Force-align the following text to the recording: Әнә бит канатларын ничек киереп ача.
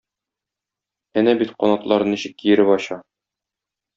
Әнә 1.21 1.35
бит 1.41 1.51
канатларын 1.59 2.11
ничек 2.15 2.35
киереп 2.43 2.75
ача. 2.79 3.01